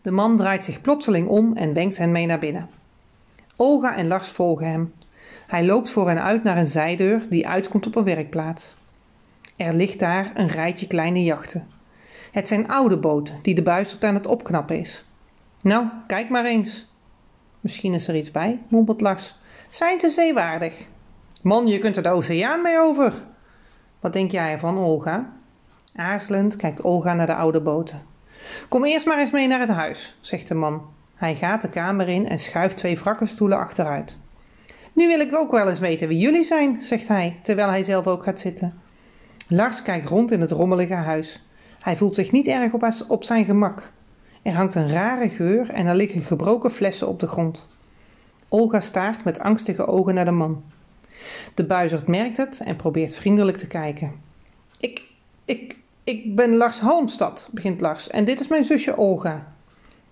De 0.02 0.10
man 0.10 0.36
draait 0.36 0.64
zich 0.64 0.80
plotseling 0.80 1.28
om 1.28 1.56
en 1.56 1.72
wenkt 1.72 1.98
hen 1.98 2.12
mee 2.12 2.26
naar 2.26 2.38
binnen. 2.38 2.68
Olga 3.56 3.96
en 3.96 4.06
Lars 4.06 4.28
volgen 4.28 4.66
hem. 4.66 4.92
Hij 5.46 5.64
loopt 5.64 5.90
voor 5.90 6.08
hen 6.08 6.22
uit 6.22 6.42
naar 6.42 6.56
een 6.56 6.66
zijdeur 6.66 7.28
die 7.28 7.48
uitkomt 7.48 7.86
op 7.86 7.96
een 7.96 8.04
werkplaats. 8.04 8.74
Er 9.56 9.74
ligt 9.74 9.98
daar 9.98 10.30
een 10.34 10.48
rijtje 10.48 10.86
kleine 10.86 11.22
jachten. 11.22 11.68
Het 12.32 12.48
zijn 12.48 12.68
oude 12.68 12.96
boten 12.96 13.38
die 13.42 13.54
de 13.54 13.62
buizerd 13.62 14.04
aan 14.04 14.14
het 14.14 14.26
opknappen 14.26 14.78
is. 14.78 15.04
Nou, 15.62 15.86
kijk 16.06 16.28
maar 16.28 16.44
eens. 16.44 16.86
Misschien 17.60 17.94
is 17.94 18.08
er 18.08 18.16
iets 18.16 18.30
bij, 18.30 18.58
mompelt 18.68 19.00
Lars. 19.00 19.36
Zijn 19.70 20.00
ze 20.00 20.08
zeewaardig? 20.08 20.88
Man, 21.44 21.66
je 21.66 21.78
kunt 21.78 21.96
er 21.96 22.02
de 22.02 22.08
oceaan 22.08 22.62
mee 22.62 22.78
over. 22.78 23.12
Wat 24.00 24.12
denk 24.12 24.30
jij 24.30 24.52
ervan, 24.52 24.78
Olga? 24.78 25.32
Aarzelend 25.94 26.56
kijkt 26.56 26.82
Olga 26.82 27.14
naar 27.14 27.26
de 27.26 27.34
oude 27.34 27.60
boten. 27.60 28.02
Kom 28.68 28.84
eerst 28.84 29.06
maar 29.06 29.18
eens 29.18 29.30
mee 29.30 29.46
naar 29.46 29.60
het 29.60 29.68
huis, 29.68 30.16
zegt 30.20 30.48
de 30.48 30.54
man. 30.54 30.82
Hij 31.14 31.34
gaat 31.34 31.62
de 31.62 31.68
kamer 31.68 32.08
in 32.08 32.28
en 32.28 32.38
schuift 32.38 32.76
twee 32.76 32.98
wrakkenstoelen 32.98 33.58
achteruit. 33.58 34.18
Nu 34.92 35.06
wil 35.06 35.20
ik 35.20 35.36
ook 35.36 35.50
wel 35.50 35.68
eens 35.68 35.78
weten 35.78 36.08
wie 36.08 36.18
jullie 36.18 36.44
zijn, 36.44 36.82
zegt 36.82 37.08
hij, 37.08 37.38
terwijl 37.42 37.68
hij 37.68 37.82
zelf 37.82 38.06
ook 38.06 38.22
gaat 38.22 38.40
zitten. 38.40 38.80
Lars 39.48 39.82
kijkt 39.82 40.08
rond 40.08 40.30
in 40.30 40.40
het 40.40 40.50
rommelige 40.50 40.94
huis. 40.94 41.46
Hij 41.78 41.96
voelt 41.96 42.14
zich 42.14 42.32
niet 42.32 42.46
erg 42.46 42.72
op, 42.72 42.88
op 43.08 43.24
zijn 43.24 43.44
gemak. 43.44 43.92
Er 44.42 44.54
hangt 44.54 44.74
een 44.74 44.88
rare 44.88 45.28
geur 45.28 45.70
en 45.70 45.86
er 45.86 45.94
liggen 45.94 46.22
gebroken 46.22 46.70
flessen 46.70 47.08
op 47.08 47.20
de 47.20 47.26
grond. 47.26 47.68
Olga 48.48 48.80
staart 48.80 49.24
met 49.24 49.40
angstige 49.40 49.86
ogen 49.86 50.14
naar 50.14 50.24
de 50.24 50.30
man. 50.30 50.62
De 51.54 51.64
buizerd 51.64 52.06
merkt 52.06 52.36
het 52.36 52.60
en 52.64 52.76
probeert 52.76 53.14
vriendelijk 53.14 53.56
te 53.56 53.66
kijken. 53.66 54.12
Ik, 54.80 55.02
ik, 55.44 55.76
ik 56.04 56.36
ben 56.36 56.56
Lars 56.56 56.78
Halmstad, 56.78 57.48
begint 57.52 57.80
Lars, 57.80 58.08
en 58.08 58.24
dit 58.24 58.40
is 58.40 58.48
mijn 58.48 58.64
zusje 58.64 58.96
Olga. 58.96 59.52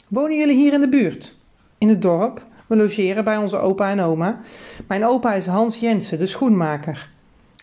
Wonen 0.09 0.37
jullie 0.37 0.57
hier 0.57 0.73
in 0.73 0.81
de 0.81 0.89
buurt? 0.89 1.37
In 1.79 1.89
het 1.89 2.03
dorp. 2.03 2.47
We 2.67 2.77
logeren 2.77 3.25
bij 3.25 3.37
onze 3.37 3.57
opa 3.57 3.91
en 3.91 4.01
oma. 4.01 4.41
Mijn 4.89 5.05
opa 5.05 5.35
is 5.35 5.47
Hans 5.47 5.77
Jensen, 5.77 6.19
de 6.19 6.27
schoenmaker. 6.27 7.11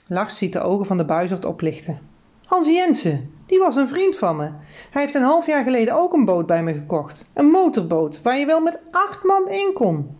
Lars 0.07 0.37
ziet 0.37 0.53
de 0.53 0.61
ogen 0.61 0.85
van 0.85 0.97
de 0.97 1.05
buizerd 1.05 1.45
oplichten. 1.45 1.99
Hans 2.45 2.67
Jensen, 2.67 3.33
die 3.45 3.59
was 3.59 3.75
een 3.75 3.87
vriend 3.87 4.17
van 4.17 4.35
me. 4.35 4.49
Hij 4.89 5.01
heeft 5.01 5.13
een 5.13 5.21
half 5.21 5.45
jaar 5.45 5.63
geleden 5.63 5.93
ook 5.93 6.13
een 6.13 6.25
boot 6.25 6.45
bij 6.45 6.63
me 6.63 6.73
gekocht. 6.73 7.25
Een 7.33 7.45
motorboot 7.45 8.21
waar 8.21 8.37
je 8.37 8.45
wel 8.45 8.61
met 8.61 8.79
acht 8.91 9.23
man 9.23 9.49
in 9.49 9.71
kon. 9.73 10.17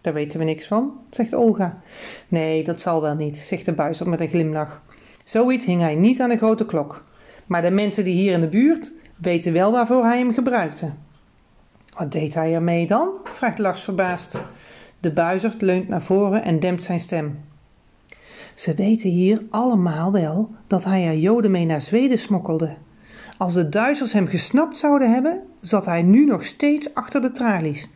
Daar 0.00 0.12
weten 0.12 0.38
we 0.38 0.44
niks 0.44 0.66
van, 0.66 0.92
zegt 1.10 1.34
Olga. 1.34 1.80
Nee, 2.28 2.64
dat 2.64 2.80
zal 2.80 3.02
wel 3.02 3.14
niet, 3.14 3.36
zegt 3.36 3.64
de 3.64 3.72
buizer 3.72 4.08
met 4.08 4.20
een 4.20 4.28
glimlach. 4.28 4.82
Zoiets 5.24 5.64
hing 5.64 5.80
hij 5.80 5.94
niet 5.94 6.20
aan 6.20 6.28
de 6.28 6.36
grote 6.36 6.66
klok. 6.66 7.04
Maar 7.46 7.62
de 7.62 7.70
mensen 7.70 8.04
die 8.04 8.14
hier 8.14 8.32
in 8.32 8.40
de 8.40 8.48
buurt 8.48 8.92
weten 9.16 9.52
wel 9.52 9.72
waarvoor 9.72 10.04
hij 10.04 10.18
hem 10.18 10.32
gebruikte. 10.32 10.92
Wat 11.96 12.12
deed 12.12 12.34
hij 12.34 12.54
ermee 12.54 12.86
dan? 12.86 13.10
vraagt 13.24 13.58
Lars 13.58 13.80
verbaasd. 13.80 14.40
De 15.00 15.12
buizerd 15.12 15.60
leunt 15.60 15.88
naar 15.88 16.02
voren 16.02 16.44
en 16.44 16.60
dempt 16.60 16.84
zijn 16.84 17.00
stem. 17.00 17.40
Ze 18.54 18.74
weten 18.74 19.10
hier 19.10 19.42
allemaal 19.50 20.12
wel 20.12 20.50
dat 20.66 20.84
hij 20.84 21.06
er 21.06 21.16
Joden 21.16 21.50
mee 21.50 21.66
naar 21.66 21.82
Zweden 21.82 22.18
smokkelde. 22.18 22.76
Als 23.36 23.54
de 23.54 23.68
Duitsers 23.68 24.12
hem 24.12 24.26
gesnapt 24.26 24.78
zouden 24.78 25.12
hebben, 25.12 25.42
zat 25.60 25.84
hij 25.84 26.02
nu 26.02 26.24
nog 26.24 26.44
steeds 26.44 26.94
achter 26.94 27.20
de 27.20 27.32
tralies. 27.32 27.88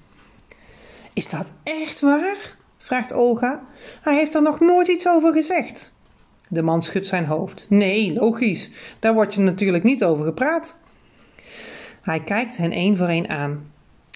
Is 1.13 1.29
dat 1.29 1.53
echt 1.63 2.01
waar? 2.01 2.57
vraagt 2.79 3.13
Olga. 3.13 3.63
Hij 4.03 4.15
heeft 4.15 4.35
er 4.35 4.43
nog 4.43 4.61
nooit 4.61 4.89
iets 4.89 5.09
over 5.09 5.33
gezegd. 5.33 5.93
De 6.49 6.63
man 6.63 6.83
schudt 6.83 7.07
zijn 7.07 7.25
hoofd. 7.25 7.67
Nee, 7.69 8.13
logisch. 8.13 8.71
Daar 8.99 9.15
wordt 9.15 9.35
je 9.35 9.41
natuurlijk 9.41 9.85
niet 9.85 10.05
over 10.05 10.25
gepraat. 10.25 10.81
Hij 12.03 12.21
kijkt 12.21 12.57
hen 12.57 12.71
één 12.71 12.97
voor 12.97 13.09
één 13.09 13.29
aan. 13.29 13.71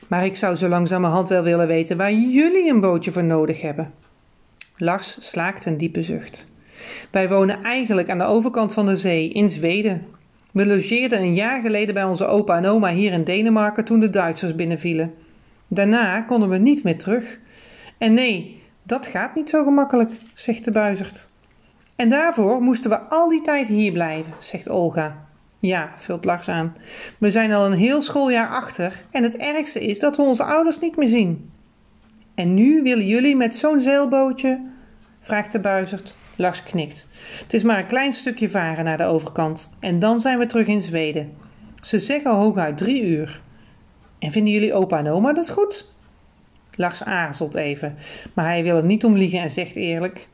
Maar 0.09 0.25
ik 0.25 0.37
zou 0.37 0.55
zo 0.55 0.69
langzamerhand 0.69 1.29
wel 1.29 1.43
willen 1.43 1.67
weten 1.67 1.97
waar 1.97 2.13
jullie 2.13 2.71
een 2.71 2.81
bootje 2.81 3.13
voor 3.13 3.25
nodig 3.25 3.61
hebben. 3.61 3.93
Lars 4.77 5.17
slaakt 5.21 5.67
een 5.67 5.77
diepe 5.77 6.03
zucht. 6.03 6.47
Wij 7.11 7.29
wonen 7.29 7.63
eigenlijk 7.63 8.11
aan 8.11 8.19
de 8.19 8.25
overkant 8.25 8.73
van 8.73 8.87
de 8.87 8.97
zee, 8.97 9.29
in 9.29 9.51
Zweden. 9.51 10.07
We 10.53 10.67
logeerden 10.67 11.21
een 11.21 11.35
jaar 11.35 11.61
geleden 11.61 11.95
bij 11.95 12.05
onze 12.05 12.27
opa 12.27 12.57
en 12.57 12.67
oma 12.67 12.91
hier 12.91 13.13
in 13.13 13.25
Denemarken 13.25 13.85
toen 13.85 14.01
de 14.01 14.11
Duitsers 14.11 14.55
binnenvielen. 14.55 15.15
Daarna 15.69 16.21
konden 16.21 16.49
we 16.49 16.59
niet 16.59 16.83
meer 16.83 16.99
terug. 16.99 17.39
En 17.99 18.13
nee, 18.13 18.63
dat 18.83 19.07
gaat 19.07 19.35
niet 19.35 19.51
zo 19.51 19.65
gemakkelijk, 19.65 20.11
zegt 20.35 20.65
de 20.65 20.71
buizerd. 20.71 21.29
En 21.97 22.09
daarvoor 22.09 22.61
moesten 22.63 22.91
we 22.91 22.99
al 22.99 23.29
die 23.29 23.43
tijd 23.43 23.67
hier 23.67 23.93
blijven, 23.93 24.33
zegt 24.39 24.69
Olga. 24.69 25.25
Ja, 25.59 25.93
vult 25.97 26.25
Lars 26.25 26.49
aan. 26.49 26.75
We 27.19 27.31
zijn 27.31 27.53
al 27.53 27.67
een 27.67 27.79
heel 27.79 28.03
schooljaar 28.03 28.49
achter 28.49 29.05
en 29.11 29.23
het 29.23 29.37
ergste 29.37 29.87
is 29.87 29.99
dat 29.99 30.17
we 30.17 30.23
onze 30.23 30.45
ouders 30.45 30.79
niet 30.79 30.97
meer 30.97 31.09
zien. 31.09 31.51
En 32.35 32.55
nu 32.55 32.83
willen 32.83 33.07
jullie 33.07 33.37
met 33.37 33.57
zo'n 33.57 33.81
zeilbootje? 33.81 34.61
vraagt 35.21 35.53
de 35.53 35.61
buizerd. 35.61 36.17
Lars 36.37 36.63
knikt. 36.63 37.09
Het 37.43 37.55
is 37.55 37.63
maar 37.63 37.79
een 37.79 37.87
klein 37.87 38.13
stukje 38.13 38.49
varen 38.49 38.85
naar 38.85 38.97
de 38.97 39.05
overkant 39.05 39.71
en 39.81 39.99
dan 39.99 40.21
zijn 40.21 40.39
we 40.39 40.47
terug 40.47 40.67
in 40.67 40.81
Zweden. 40.81 41.33
Ze 41.81 41.99
zeggen 41.99 42.35
hooguit 42.35 42.77
drie 42.77 43.03
uur. 43.03 43.41
En 44.19 44.33
vinden 44.33 44.53
jullie 44.53 44.75
opa 44.75 44.99
en 44.99 45.09
oma 45.09 45.33
dat 45.33 45.51
goed? 45.51 45.91
Lars 46.75 47.03
aarzelt 47.03 47.55
even, 47.55 47.97
maar 48.35 48.45
hij 48.45 48.63
wil 48.63 48.77
er 48.77 48.85
niet 48.85 49.05
om 49.05 49.17
liegen 49.17 49.41
en 49.41 49.51
zegt 49.51 49.77
eerlijk: 49.77 50.29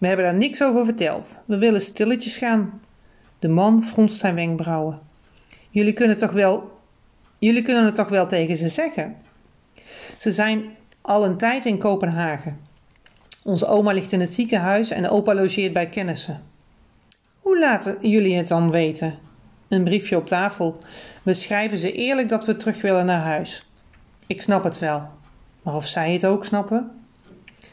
We 0.00 0.06
hebben 0.06 0.24
daar 0.24 0.34
niks 0.34 0.62
over 0.62 0.84
verteld. 0.84 1.42
We 1.46 1.58
willen 1.58 1.80
stilletjes 1.80 2.36
gaan. 2.36 2.80
De 3.38 3.48
man 3.48 3.84
fronst 3.84 4.18
zijn 4.18 4.34
wenkbrauwen. 4.34 4.98
Jullie 5.70 5.92
kunnen, 5.92 6.18
toch 6.18 6.32
wel, 6.32 6.78
jullie 7.38 7.62
kunnen 7.62 7.84
het 7.84 7.94
toch 7.94 8.08
wel 8.08 8.26
tegen 8.26 8.56
ze 8.56 8.68
zeggen? 8.68 9.16
Ze 10.16 10.32
zijn 10.32 10.64
al 11.00 11.24
een 11.24 11.36
tijd 11.36 11.64
in 11.64 11.78
Kopenhagen. 11.78 12.58
Onze 13.44 13.66
oma 13.66 13.92
ligt 13.92 14.12
in 14.12 14.20
het 14.20 14.34
ziekenhuis 14.34 14.90
en 14.90 15.08
opa 15.08 15.34
logeert 15.34 15.72
bij 15.72 15.88
kennissen. 15.88 16.42
Hoe 17.38 17.58
laten 17.58 18.08
jullie 18.08 18.36
het 18.36 18.48
dan 18.48 18.70
weten? 18.70 19.14
Een 19.68 19.84
briefje 19.84 20.16
op 20.16 20.26
tafel. 20.26 20.78
We 21.22 21.34
schrijven 21.34 21.78
ze 21.78 21.92
eerlijk 21.92 22.28
dat 22.28 22.44
we 22.44 22.56
terug 22.56 22.80
willen 22.80 23.06
naar 23.06 23.20
huis. 23.20 23.62
Ik 24.26 24.42
snap 24.42 24.64
het 24.64 24.78
wel. 24.78 25.08
Maar 25.62 25.74
of 25.74 25.86
zij 25.86 26.12
het 26.12 26.26
ook 26.26 26.44
snappen? 26.44 26.90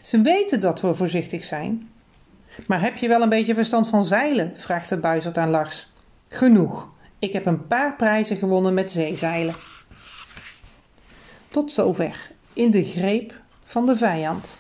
Ze 0.02 0.22
weten 0.22 0.60
dat 0.60 0.82
we 0.82 0.96
voorzichtig 0.96 1.44
zijn. 1.44 1.90
Maar 2.68 2.82
heb 2.82 2.98
je 2.98 3.08
wel 3.08 3.22
een 3.22 3.30
beetje 3.30 3.54
verstand 3.54 3.88
van 3.88 4.04
zeilen? 4.04 4.52
vraagt 4.56 4.90
de 4.90 4.98
buizerd 4.98 5.38
aan 5.38 5.50
Lars. 5.50 5.88
Genoeg. 6.30 6.94
Ik 7.20 7.34
heb 7.34 7.46
een 7.46 7.68
paar 7.68 7.96
prijzen 7.96 8.38
gewonnen 8.38 8.74
met 8.74 8.92
zeezeilen. 8.92 9.56
Tot 11.48 11.72
zover. 11.72 12.32
In 12.54 12.72
de 12.72 12.84
greep 12.84 13.42
van 13.64 13.86
de 13.86 13.96
vijand. 13.96 14.60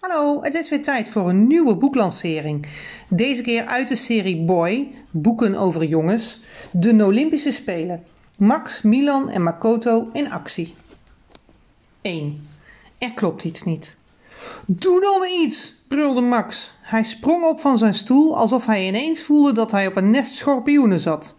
Hallo, 0.00 0.42
het 0.42 0.54
is 0.54 0.68
weer 0.68 0.82
tijd 0.82 1.08
voor 1.08 1.28
een 1.28 1.46
nieuwe 1.46 1.74
boeklancering. 1.74 2.66
Deze 3.10 3.42
keer 3.42 3.64
uit 3.64 3.88
de 3.88 3.94
serie 3.94 4.44
Boy, 4.44 4.88
boeken 5.10 5.54
over 5.54 5.84
jongens, 5.84 6.40
de 6.72 7.04
Olympische 7.04 7.52
Spelen. 7.52 8.04
Max, 8.38 8.82
Milan 8.82 9.30
en 9.30 9.42
Makoto 9.42 10.08
in 10.12 10.30
actie. 10.30 10.74
1. 12.00 12.48
Er 12.98 13.12
klopt 13.14 13.44
iets 13.44 13.62
niet. 13.62 13.96
Doe 14.66 15.00
dan 15.00 15.44
iets, 15.44 15.74
brulde 15.88 16.20
Max. 16.20 16.74
Hij 16.82 17.02
sprong 17.02 17.44
op 17.44 17.60
van 17.60 17.78
zijn 17.78 17.94
stoel 17.94 18.36
alsof 18.36 18.66
hij 18.66 18.86
ineens 18.86 19.22
voelde 19.22 19.52
dat 19.52 19.70
hij 19.70 19.86
op 19.86 19.96
een 19.96 20.10
nest 20.10 20.34
schorpioenen 20.34 21.00
zat. 21.00 21.36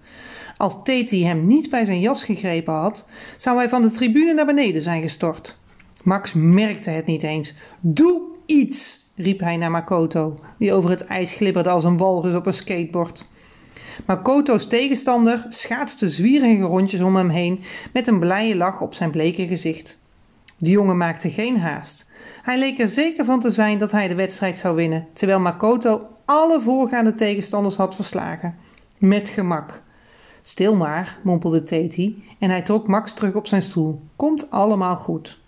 Als 0.57 0.75
Teti 0.83 1.25
hem 1.25 1.47
niet 1.47 1.69
bij 1.69 1.85
zijn 1.85 1.99
jas 1.99 2.23
gegrepen 2.23 2.73
had, 2.73 3.05
zou 3.37 3.57
hij 3.57 3.69
van 3.69 3.81
de 3.81 3.91
tribune 3.91 4.33
naar 4.33 4.45
beneden 4.45 4.81
zijn 4.81 5.01
gestort. 5.01 5.57
Max 6.03 6.33
merkte 6.33 6.89
het 6.89 7.05
niet 7.05 7.23
eens. 7.23 7.53
Doe 7.79 8.37
iets, 8.49 8.99
riep 9.15 9.39
hij 9.39 9.57
naar 9.57 9.71
Makoto, 9.71 10.39
die 10.57 10.73
over 10.73 10.89
het 10.89 11.05
ijs 11.05 11.33
glibberde 11.33 11.69
als 11.69 11.83
een 11.83 11.97
walrus 11.97 12.33
op 12.33 12.45
een 12.45 12.53
skateboard. 12.53 13.27
Makoto's 14.05 14.67
tegenstander 14.67 15.45
schaatste 15.49 16.09
zwierige 16.09 16.63
rondjes 16.63 17.01
om 17.01 17.15
hem 17.15 17.29
heen 17.29 17.59
met 17.93 18.07
een 18.07 18.19
blije 18.19 18.55
lach 18.55 18.81
op 18.81 18.93
zijn 18.93 19.11
bleke 19.11 19.47
gezicht. 19.47 20.01
De 20.57 20.69
jongen 20.69 20.97
maakte 20.97 21.29
geen 21.29 21.57
haast. 21.59 22.05
Hij 22.41 22.57
leek 22.57 22.79
er 22.79 22.87
zeker 22.87 23.25
van 23.25 23.39
te 23.39 23.51
zijn 23.51 23.77
dat 23.77 23.91
hij 23.91 24.07
de 24.07 24.15
wedstrijd 24.15 24.57
zou 24.57 24.75
winnen, 24.75 25.07
terwijl 25.13 25.39
Makoto 25.39 26.07
alle 26.25 26.61
voorgaande 26.61 27.15
tegenstanders 27.15 27.75
had 27.75 27.95
verslagen. 27.95 28.55
Met 28.97 29.29
gemak. 29.29 29.83
Stil 30.41 30.75
maar, 30.75 31.19
mompelde 31.23 31.63
Teti 31.63 32.23
en 32.39 32.49
hij 32.49 32.61
trok 32.61 32.87
Max 32.87 33.13
terug 33.13 33.33
op 33.33 33.47
zijn 33.47 33.61
stoel. 33.61 34.01
Komt 34.15 34.51
allemaal 34.51 34.95
goed. 34.95 35.39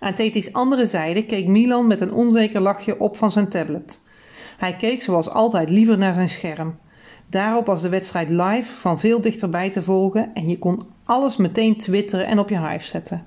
Aan 0.00 0.14
Teti's 0.14 0.52
andere 0.52 0.86
zijde 0.86 1.24
keek 1.24 1.46
Milan 1.46 1.86
met 1.86 2.00
een 2.00 2.12
onzeker 2.12 2.60
lachje 2.60 3.00
op 3.00 3.16
van 3.16 3.30
zijn 3.30 3.48
tablet. 3.48 4.00
Hij 4.56 4.76
keek 4.76 5.02
zoals 5.02 5.28
altijd 5.28 5.70
liever 5.70 5.98
naar 5.98 6.14
zijn 6.14 6.28
scherm. 6.28 6.78
Daarop 7.30 7.66
was 7.66 7.82
de 7.82 7.88
wedstrijd 7.88 8.28
live 8.28 8.74
van 8.74 8.98
veel 9.00 9.20
dichterbij 9.20 9.70
te 9.70 9.82
volgen 9.82 10.30
en 10.34 10.48
je 10.48 10.58
kon 10.58 10.82
alles 11.04 11.36
meteen 11.36 11.76
twitteren 11.76 12.26
en 12.26 12.38
op 12.38 12.48
je 12.48 12.68
hive 12.68 12.86
zetten. 12.86 13.24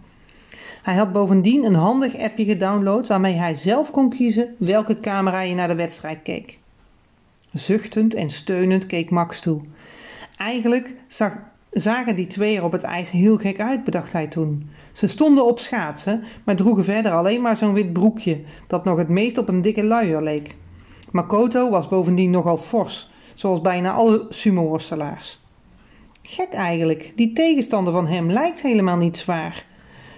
Hij 0.83 0.95
had 0.95 1.11
bovendien 1.11 1.63
een 1.65 1.75
handig 1.75 2.17
appje 2.17 2.45
gedownload 2.45 3.07
waarmee 3.07 3.33
hij 3.33 3.55
zelf 3.55 3.91
kon 3.91 4.09
kiezen 4.09 4.55
welke 4.57 4.99
camera 4.99 5.41
je 5.41 5.55
naar 5.55 5.67
de 5.67 5.75
wedstrijd 5.75 6.21
keek. 6.21 6.57
Zuchtend 7.53 8.13
en 8.13 8.29
steunend 8.29 8.85
keek 8.85 9.09
Max 9.09 9.39
toe. 9.39 9.61
Eigenlijk 10.37 10.95
zag, 11.07 11.33
zagen 11.71 12.15
die 12.15 12.27
twee 12.27 12.57
er 12.57 12.63
op 12.63 12.71
het 12.71 12.83
ijs 12.83 13.11
heel 13.11 13.37
gek 13.37 13.59
uit, 13.59 13.83
bedacht 13.83 14.13
hij 14.13 14.27
toen. 14.27 14.69
Ze 14.91 15.07
stonden 15.07 15.45
op 15.45 15.59
schaatsen, 15.59 16.23
maar 16.43 16.55
droegen 16.55 16.83
verder 16.83 17.11
alleen 17.11 17.41
maar 17.41 17.57
zo'n 17.57 17.73
wit 17.73 17.93
broekje 17.93 18.41
dat 18.67 18.85
nog 18.85 18.97
het 18.97 19.09
meest 19.09 19.37
op 19.37 19.49
een 19.49 19.61
dikke 19.61 19.83
luier 19.83 20.21
leek. 20.21 20.55
Makoto 21.11 21.69
was 21.69 21.87
bovendien 21.87 22.31
nogal 22.31 22.57
fors, 22.57 23.09
zoals 23.33 23.61
bijna 23.61 23.91
alle 23.91 24.25
sumo-worstelaars. 24.29 25.39
Gek 26.21 26.49
eigenlijk, 26.51 27.13
die 27.15 27.33
tegenstander 27.33 27.93
van 27.93 28.07
hem 28.07 28.31
lijkt 28.31 28.61
helemaal 28.61 28.97
niet 28.97 29.17
zwaar. 29.17 29.65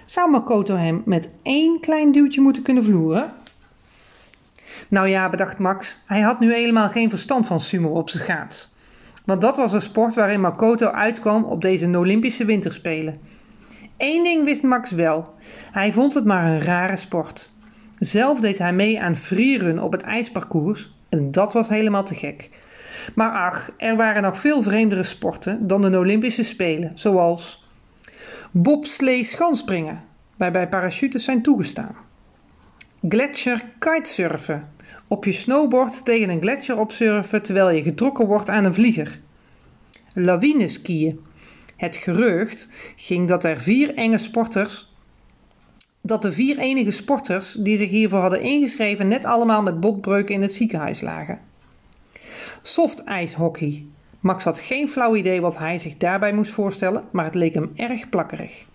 Zou 0.04 0.30
Makoto 0.30 0.76
hem 0.76 1.02
met 1.04 1.28
één 1.42 1.80
klein 1.80 2.12
duwtje 2.12 2.40
moeten 2.40 2.62
kunnen 2.62 2.84
vloeren? 2.84 3.32
Nou 4.88 5.08
ja, 5.08 5.28
bedacht 5.28 5.58
Max, 5.58 5.98
hij 6.06 6.20
had 6.20 6.40
nu 6.40 6.54
helemaal 6.54 6.88
geen 6.88 7.10
verstand 7.10 7.46
van 7.46 7.60
sumo 7.60 7.88
op 7.88 8.08
zijn 8.08 8.22
schaats. 8.22 8.71
Want 9.24 9.40
dat 9.40 9.56
was 9.56 9.72
een 9.72 9.82
sport 9.82 10.14
waarin 10.14 10.40
Makoto 10.40 10.86
uitkwam 10.86 11.44
op 11.44 11.62
deze 11.62 11.98
Olympische 11.98 12.44
Winterspelen. 12.44 13.16
Eén 13.96 14.24
ding 14.24 14.44
wist 14.44 14.62
Max 14.62 14.90
wel: 14.90 15.34
hij 15.72 15.92
vond 15.92 16.14
het 16.14 16.24
maar 16.24 16.44
een 16.44 16.62
rare 16.62 16.96
sport. 16.96 17.52
Zelf 17.98 18.40
deed 18.40 18.58
hij 18.58 18.72
mee 18.72 19.00
aan 19.00 19.16
freerun 19.16 19.80
op 19.80 19.92
het 19.92 20.02
ijsparcours 20.02 20.94
en 21.08 21.30
dat 21.30 21.52
was 21.52 21.68
helemaal 21.68 22.04
te 22.04 22.14
gek. 22.14 22.50
Maar 23.14 23.30
ach, 23.30 23.70
er 23.76 23.96
waren 23.96 24.22
nog 24.22 24.38
veel 24.38 24.62
vreemdere 24.62 25.02
sporten 25.02 25.66
dan 25.66 25.80
de 25.80 25.98
Olympische 25.98 26.44
Spelen, 26.44 26.92
zoals 26.94 27.68
bobslee 28.50 29.24
schanspringen, 29.24 30.04
waarbij 30.36 30.68
parachutes 30.68 31.24
zijn 31.24 31.42
toegestaan. 31.42 31.96
Gletscher 33.08 33.64
kitesurfen, 33.78 34.68
op 35.12 35.24
je 35.24 35.32
snowboard 35.32 36.04
tegen 36.04 36.28
een 36.28 36.40
gletsjer 36.40 36.78
opsurfen 36.78 37.42
terwijl 37.42 37.70
je 37.70 37.82
getrokken 37.82 38.26
wordt 38.26 38.48
aan 38.48 38.64
een 38.64 38.74
vlieger. 38.74 39.20
Lawineskiën, 40.14 41.20
het 41.76 41.96
gerucht 41.96 42.68
ging 42.96 43.28
dat 43.28 43.44
er 43.44 43.60
vier 43.60 43.94
enge 43.94 44.18
sporters 44.18 44.90
dat 46.00 46.22
de 46.22 46.32
vier 46.32 46.58
enige 46.58 46.90
sporters 46.90 47.52
die 47.52 47.76
zich 47.76 47.90
hiervoor 47.90 48.20
hadden 48.20 48.40
ingeschreven 48.40 49.08
net 49.08 49.24
allemaal 49.24 49.62
met 49.62 49.80
botbreuken 49.80 50.34
in 50.34 50.42
het 50.42 50.54
ziekenhuis 50.54 51.00
lagen. 51.00 51.40
Soft 52.62 53.04
ijshockey. 53.04 53.84
Max 54.20 54.44
had 54.44 54.60
geen 54.60 54.88
flauw 54.88 55.16
idee 55.16 55.40
wat 55.40 55.58
hij 55.58 55.78
zich 55.78 55.96
daarbij 55.96 56.32
moest 56.32 56.52
voorstellen, 56.52 57.04
maar 57.10 57.24
het 57.24 57.34
leek 57.34 57.54
hem 57.54 57.72
erg 57.76 58.08
plakkerig. 58.08 58.66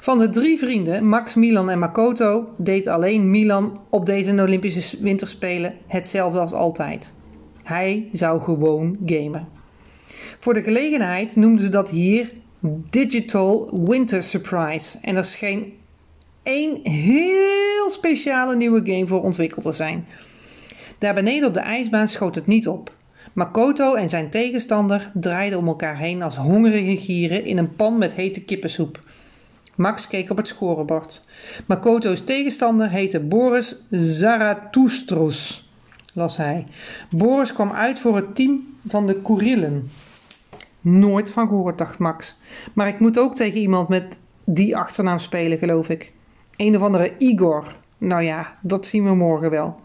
Van 0.00 0.18
de 0.18 0.28
drie 0.28 0.58
vrienden, 0.58 1.08
Max, 1.08 1.34
Milan 1.34 1.70
en 1.70 1.78
Makoto, 1.78 2.48
deed 2.56 2.86
alleen 2.86 3.30
Milan 3.30 3.80
op 3.90 4.06
deze 4.06 4.32
Olympische 4.32 4.96
Winterspelen 5.00 5.74
hetzelfde 5.86 6.38
als 6.38 6.52
altijd. 6.52 7.14
Hij 7.62 8.08
zou 8.12 8.40
gewoon 8.40 8.96
gamen. 9.06 9.48
Voor 10.38 10.54
de 10.54 10.62
gelegenheid 10.62 11.36
noemden 11.36 11.64
ze 11.64 11.68
dat 11.68 11.90
hier 11.90 12.32
Digital 12.90 13.80
Winter 13.84 14.22
Surprise. 14.22 14.98
En 15.00 15.16
er 15.16 15.24
scheen 15.24 15.72
één 16.42 16.90
heel 16.90 17.90
speciale 17.90 18.56
nieuwe 18.56 18.80
game 18.84 19.06
voor 19.06 19.22
ontwikkeld 19.22 19.64
te 19.64 19.72
zijn. 19.72 20.06
Daar 20.98 21.14
beneden 21.14 21.48
op 21.48 21.54
de 21.54 21.60
ijsbaan 21.60 22.08
schoot 22.08 22.34
het 22.34 22.46
niet 22.46 22.68
op. 22.68 22.94
Makoto 23.32 23.94
en 23.94 24.08
zijn 24.08 24.30
tegenstander 24.30 25.10
draaiden 25.14 25.58
om 25.58 25.66
elkaar 25.66 25.98
heen 25.98 26.22
als 26.22 26.36
hongerige 26.36 26.96
gieren 26.96 27.44
in 27.44 27.58
een 27.58 27.76
pan 27.76 27.98
met 27.98 28.14
hete 28.14 28.44
kippensoep. 28.44 29.00
Max 29.76 30.06
keek 30.06 30.30
op 30.30 30.36
het 30.36 30.48
scorebord. 30.48 31.24
Makoto's 31.66 32.24
tegenstander 32.24 32.90
heette 32.90 33.20
Boris 33.20 33.76
Zaratoustros, 33.90 35.70
las 36.14 36.36
hij. 36.36 36.66
Boris 37.10 37.52
kwam 37.52 37.72
uit 37.72 37.98
voor 37.98 38.16
het 38.16 38.34
team 38.34 38.76
van 38.86 39.06
de 39.06 39.22
Kurilen. 39.22 39.90
Nooit 40.80 41.30
van 41.30 41.48
gehoord, 41.48 41.78
dacht 41.78 41.98
Max. 41.98 42.36
Maar 42.72 42.88
ik 42.88 42.98
moet 43.00 43.18
ook 43.18 43.36
tegen 43.36 43.60
iemand 43.60 43.88
met 43.88 44.18
die 44.44 44.76
achternaam 44.76 45.18
spelen, 45.18 45.58
geloof 45.58 45.88
ik. 45.88 46.12
Een 46.56 46.76
of 46.76 46.82
andere 46.82 47.14
Igor. 47.18 47.74
Nou 47.98 48.22
ja, 48.22 48.56
dat 48.60 48.86
zien 48.86 49.04
we 49.04 49.14
morgen 49.14 49.50
wel. 49.50 49.80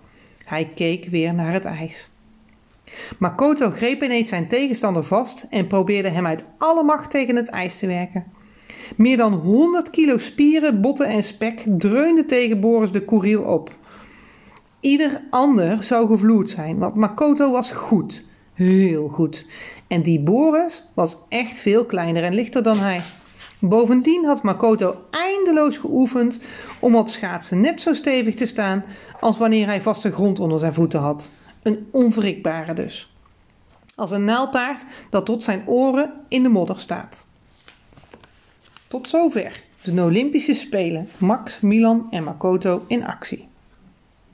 Hij 0.45 0.71
keek 0.75 1.05
weer 1.05 1.33
naar 1.33 1.53
het 1.53 1.65
ijs. 1.65 2.09
Makoto 3.19 3.69
greep 3.69 4.03
ineens 4.03 4.27
zijn 4.27 4.47
tegenstander 4.47 5.03
vast 5.03 5.47
en 5.49 5.67
probeerde 5.67 6.09
hem 6.09 6.25
uit 6.25 6.45
alle 6.57 6.83
macht 6.83 7.11
tegen 7.11 7.35
het 7.35 7.49
ijs 7.49 7.77
te 7.77 7.87
werken. 7.87 8.25
Meer 8.95 9.17
dan 9.17 9.33
100 9.33 9.89
kilo 9.89 10.17
spieren, 10.17 10.81
botten 10.81 11.07
en 11.07 11.23
spek 11.23 11.63
dreunden 11.65 12.27
tegen 12.27 12.59
Boris 12.59 12.91
de 12.91 13.05
Koeriel 13.05 13.43
op. 13.43 13.75
Ieder 14.79 15.21
ander 15.29 15.83
zou 15.83 16.07
gevloerd 16.07 16.49
zijn, 16.49 16.77
want 16.77 16.95
Makoto 16.95 17.51
was 17.51 17.71
goed. 17.71 18.23
Heel 18.53 19.07
goed. 19.07 19.45
En 19.87 20.01
die 20.01 20.19
Boris 20.19 20.91
was 20.93 21.17
echt 21.29 21.59
veel 21.59 21.85
kleiner 21.85 22.23
en 22.23 22.33
lichter 22.33 22.63
dan 22.63 22.77
hij. 22.77 23.01
Bovendien 23.59 24.25
had 24.25 24.43
Makoto 24.43 24.95
eindeloos 25.09 25.77
geoefend 25.77 26.39
om 26.79 26.95
op 26.95 27.09
schaatsen 27.09 27.59
net 27.59 27.81
zo 27.81 27.93
stevig 27.93 28.35
te 28.35 28.45
staan 28.45 28.83
als 29.19 29.37
wanneer 29.37 29.65
hij 29.65 29.81
vaste 29.81 30.11
grond 30.11 30.39
onder 30.39 30.59
zijn 30.59 30.73
voeten 30.73 30.99
had. 30.99 31.33
Een 31.63 31.87
onwrikbare 31.91 32.73
dus. 32.73 33.15
Als 33.95 34.11
een 34.11 34.23
naalpaard 34.23 34.85
dat 35.09 35.25
tot 35.25 35.43
zijn 35.43 35.63
oren 35.65 36.13
in 36.27 36.43
de 36.43 36.49
modder 36.49 36.79
staat. 36.79 37.27
Tot 38.91 39.09
zover 39.09 39.63
de 39.83 40.01
Olympische 40.01 40.53
Spelen. 40.53 41.07
Max, 41.17 41.61
Milan 41.61 42.07
en 42.09 42.23
Makoto 42.23 42.83
in 42.87 43.05
actie. 43.05 43.50